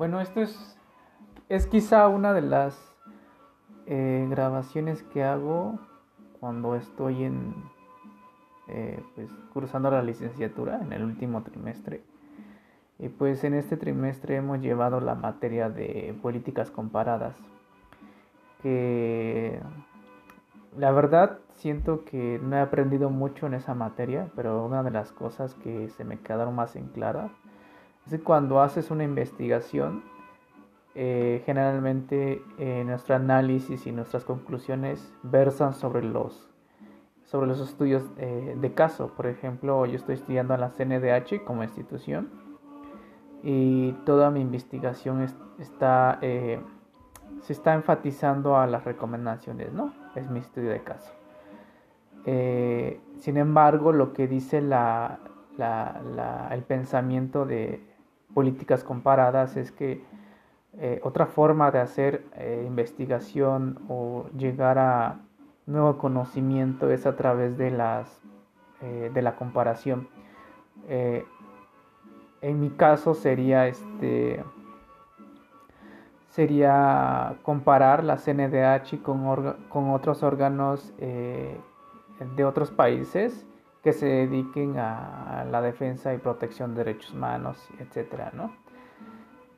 [0.00, 0.78] Bueno, esto es,
[1.50, 2.74] es quizá una de las
[3.84, 5.78] eh, grabaciones que hago
[6.40, 7.54] cuando estoy en,
[8.68, 12.02] eh, pues, cursando la licenciatura en el último trimestre.
[12.98, 17.36] Y pues en este trimestre hemos llevado la materia de políticas comparadas,
[18.62, 19.60] que
[20.78, 25.12] la verdad siento que no he aprendido mucho en esa materia, pero una de las
[25.12, 27.32] cosas que se me quedaron más en clara
[28.06, 30.02] es que cuando haces una investigación,
[30.96, 36.50] eh, generalmente eh, nuestro análisis y nuestras conclusiones versan sobre los,
[37.24, 39.14] sobre los estudios eh, de caso.
[39.14, 42.28] Por ejemplo, yo estoy estudiando a la CNDH como institución
[43.44, 45.24] y toda mi investigación
[45.60, 46.58] está, se
[47.48, 49.94] está enfatizando a las recomendaciones, ¿no?
[50.16, 51.12] Es mi estudio de caso.
[52.24, 54.74] Sin embargo, lo que dice el
[56.64, 57.89] pensamiento de
[58.34, 60.02] políticas comparadas es que
[60.78, 62.24] eh, otra forma de hacer
[62.66, 65.20] investigación o llegar a
[65.66, 68.20] nuevo conocimiento es a través de, las,
[68.80, 70.08] de la comparación.
[70.88, 74.42] En mi caso sería este
[76.30, 81.60] sería comparar la CNDH con, con otros órganos eh,
[82.36, 83.46] de otros países
[83.82, 88.52] que se dediquen a, la defensa y protección de derechos humanos, etcétera, ¿no?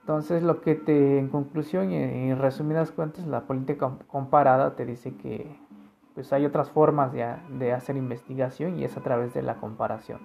[0.00, 5.14] Entonces, lo que te, en conclusión y en resumidas cuentas, la política comparada te dice
[5.16, 5.56] que
[6.14, 10.20] pues hay otras formas de, de hacer investigación y es a través de la comparación.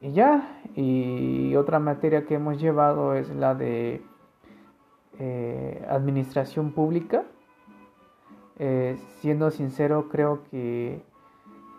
[0.00, 4.02] Y ya, y otra materia que hemos llevado es la de
[5.18, 7.24] eh, administración pública.
[8.58, 11.02] Eh, siendo sincero, creo que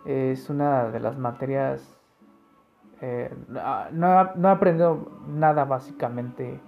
[0.05, 1.97] es una de las materias...
[3.01, 6.59] Eh, no, no, he aprendido nada básicamente.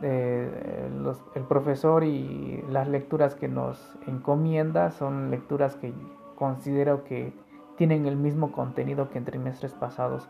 [0.00, 5.92] el profesor y las lecturas que nos encomienda son lecturas que
[6.36, 7.32] considero que
[7.76, 10.28] tienen el mismo contenido que en trimestres pasados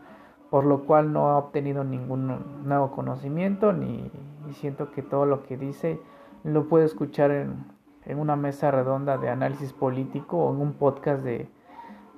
[0.49, 4.11] por lo cual no ha obtenido ningún nuevo conocimiento ni
[4.51, 5.99] siento que todo lo que dice
[6.43, 11.47] lo puedo escuchar en, una mesa redonda de análisis político o en un podcast de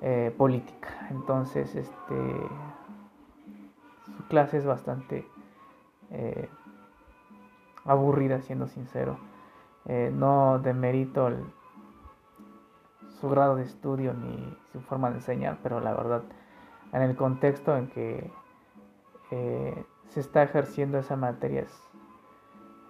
[0.02, 1.08] eh, política.
[1.10, 2.36] Entonces, este,
[4.14, 5.26] su clase es bastante
[6.10, 6.50] eh,
[7.86, 9.16] aburrida, siendo sincero.
[9.86, 11.30] Eh, no demerito
[13.20, 16.24] su grado de estudio ni su forma de enseñar, pero la verdad
[16.92, 18.30] en el contexto en que
[19.30, 21.88] se está ejerciendo esa materia es,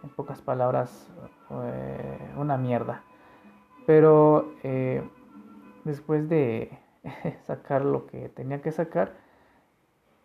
[0.02, 1.08] en pocas palabras,
[2.36, 3.02] una mierda.
[3.86, 4.52] Pero
[5.84, 6.78] después de
[7.46, 9.12] sacar lo que tenía que sacar,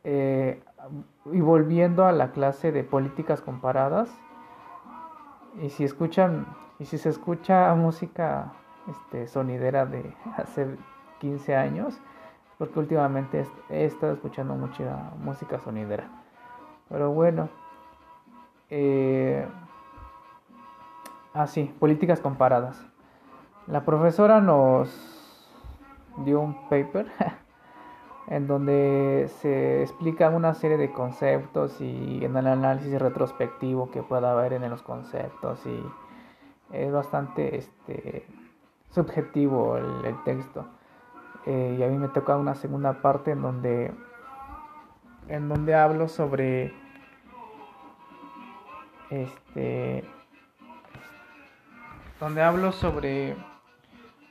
[0.04, 4.10] y volviendo a la clase de políticas comparadas,
[5.62, 6.48] y si escuchan,
[6.80, 8.54] y si se escucha música
[8.88, 10.76] este, sonidera de hace
[11.20, 12.00] 15 años,
[12.58, 16.08] porque últimamente he estado escuchando mucha música sonidera.
[16.90, 17.50] Pero bueno.
[18.70, 19.48] Eh,
[21.34, 22.80] ah, sí, políticas comparadas.
[23.68, 25.21] La profesora nos
[26.18, 27.08] dio un paper
[28.28, 34.32] en donde se explica una serie de conceptos y en el análisis retrospectivo que pueda
[34.32, 35.84] haber en los conceptos y
[36.72, 38.26] es bastante este,
[38.90, 40.66] subjetivo el texto.
[41.46, 43.92] Eh, y a mí me toca una segunda parte en donde
[45.28, 46.74] en donde hablo sobre
[49.10, 50.04] este
[52.20, 53.36] donde hablo sobre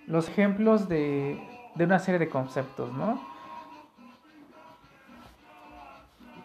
[0.06, 1.40] los ejemplos de,
[1.80, 3.18] de una serie de conceptos, ¿no?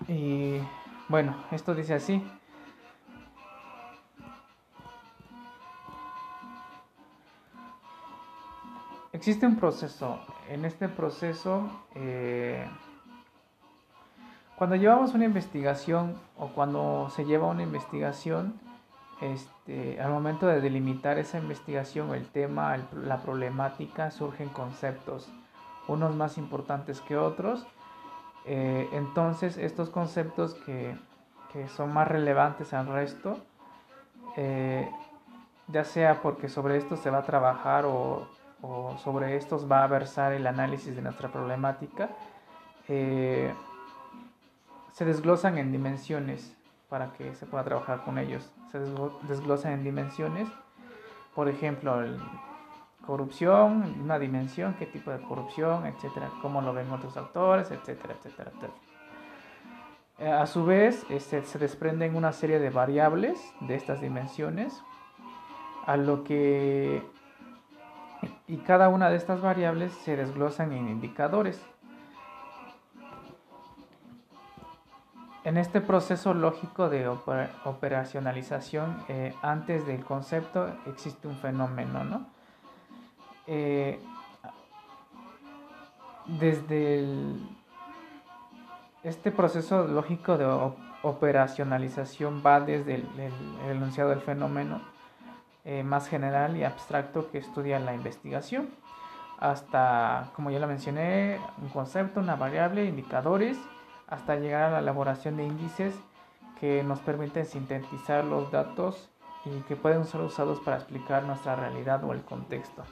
[0.07, 0.61] Y
[1.09, 2.25] bueno, esto dice así.
[9.11, 10.21] Existe un proceso.
[10.47, 12.65] En este proceso, eh,
[14.55, 18.57] cuando llevamos una investigación o cuando se lleva una investigación,
[19.21, 25.29] este, al momento de delimitar esa investigación, el tema, la problemática, surgen conceptos,
[25.87, 27.65] unos más importantes que otros.
[28.45, 30.97] Eh, entonces, estos conceptos que,
[31.51, 33.37] que, son más relevantes al resto,
[34.37, 34.89] eh,
[35.67, 38.27] ya sea porque sobre esto se va a trabajar o
[38.61, 42.09] o sobre estos va a versar el análisis de nuestra problemática,
[42.87, 43.53] eh,
[44.91, 46.54] se desglosan en dimensiones
[46.89, 48.51] para que se pueda trabajar con ellos.
[48.71, 48.79] Se
[49.27, 50.47] desglosan en dimensiones,
[51.33, 52.01] por ejemplo,
[53.05, 58.51] corrupción, una dimensión, qué tipo de corrupción, etcétera, cómo lo ven otros autores, etcétera, etcétera,
[58.51, 58.73] etcétera.
[60.17, 64.81] Eh, a su vez, este, se desprenden una serie de variables de estas dimensiones,
[65.85, 67.03] a lo que
[68.47, 71.63] y cada una de estas variables se desglosan en indicadores.
[75.45, 82.25] En este proceso lógico de operacionalización, eh, antes del concepto existe un fenómeno, ¿no?
[83.45, 83.99] Eh,
[86.25, 87.05] desde
[89.03, 90.47] este proceso lógico de
[91.03, 93.07] operacionalización va desde el,
[93.69, 94.81] enunciado del fenómeno
[95.63, 98.69] eh, más general y abstracto que estudia la investigación,
[99.37, 103.59] hasta, como ya lo mencioné, un concepto, una variable, indicadores,
[104.15, 105.93] hasta llegar a la elaboración de índices
[106.59, 109.09] que nos permiten sintetizar los datos
[109.45, 112.83] y que pueden ser usados para explicar nuestra realidad o el contexto.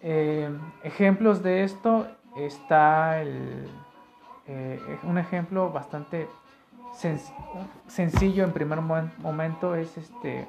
[0.00, 0.50] Eh,
[0.82, 2.06] ejemplos de esto
[2.36, 3.68] está el,
[4.46, 6.28] eh, un ejemplo bastante
[7.86, 10.46] sencillo en primer momento es este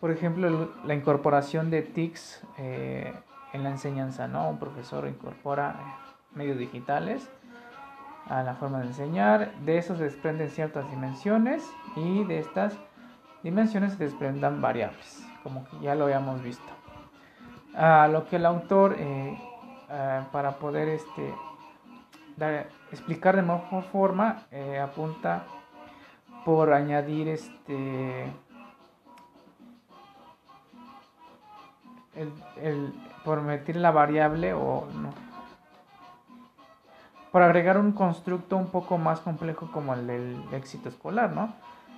[0.00, 3.12] por ejemplo la incorporación de TICs eh,
[3.52, 5.98] en la enseñanza no un profesor incorpora
[6.34, 7.30] medios digitales
[8.26, 9.52] a la forma de enseñar.
[9.64, 11.62] De eso se desprenden ciertas dimensiones
[11.96, 12.76] y de estas
[13.42, 16.64] dimensiones se desprendan variables como ya lo habíamos visto.
[17.76, 19.38] A lo que el autor eh,
[19.90, 21.34] eh, para poder este,
[22.90, 25.44] explicar de mejor forma eh, apunta
[26.44, 28.32] por añadir este
[32.16, 32.94] el,
[33.24, 35.33] por meter la variable o no
[37.34, 41.52] por agregar un constructo un poco más complejo como el del éxito escolar, ¿no?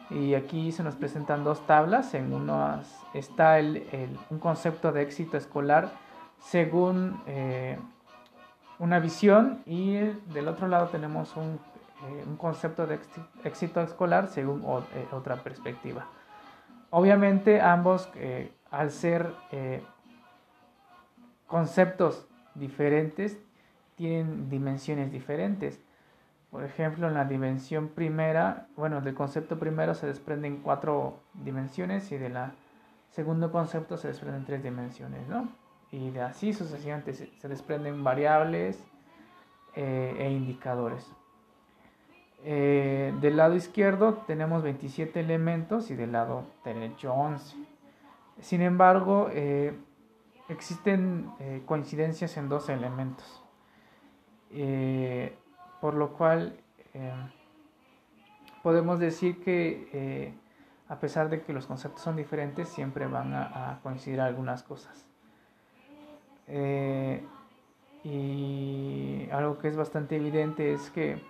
[0.08, 2.14] Y aquí se nos presentan dos tablas.
[2.14, 2.80] En una
[3.12, 3.86] está el,
[4.30, 5.90] un concepto de éxito escolar
[6.38, 7.78] según eh,
[8.78, 9.96] una visión y
[10.32, 11.60] del otro lado tenemos un,
[12.08, 12.98] eh, concepto de
[13.44, 14.62] éxito escolar según
[14.94, 16.06] eh, otra perspectiva.
[16.88, 18.08] Obviamente ambos,
[18.70, 19.34] al ser
[21.46, 23.38] conceptos diferentes,
[23.96, 25.80] tienen dimensiones diferentes.
[26.50, 32.18] Por ejemplo, en la dimensión primera, bueno, del concepto primero se desprenden cuatro dimensiones y
[32.18, 32.54] de la
[33.10, 35.48] segundo concepto se desprenden tres dimensiones, ¿no?
[35.90, 38.82] Y de así sucesivamente se, desprenden variables
[39.74, 41.10] eh, e indicadores.
[42.44, 47.56] Eh, del lado izquierdo tenemos 27 elementos y del lado derecho 11.
[48.40, 49.74] Sin embargo, eh,
[50.48, 51.30] existen
[51.64, 53.45] coincidencias en dos elementos
[55.80, 56.58] por lo cual
[56.94, 57.12] eh,
[58.62, 60.34] podemos decir que eh,
[60.88, 65.06] a pesar de que los conceptos son diferentes, siempre van a, coincidir algunas cosas.
[66.48, 67.24] Eh,
[68.04, 71.20] y algo que es bastante evidente es que,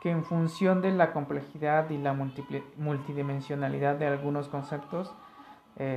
[0.00, 2.14] que en función de la complejidad y la
[2.76, 5.14] multidimensionalidad de algunos conceptos,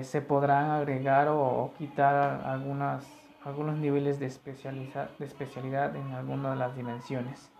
[0.02, 6.76] se podrán agregar o, quitar algunas algunos niveles de, de especialidad en alguna de las
[6.76, 7.52] dimensiones.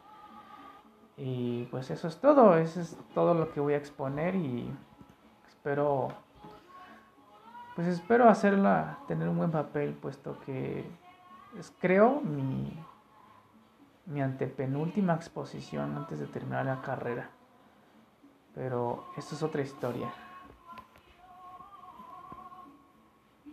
[1.18, 4.72] Y pues eso es todo, eso es todo lo que voy a exponer y
[5.48, 6.10] espero
[7.76, 10.86] pues espero hacerla tener un buen papel puesto que
[11.58, 12.74] es creo mi
[14.10, 17.30] mi antepenúltima exposición antes de terminar la carrera.
[18.56, 20.12] Pero esto es otra historia.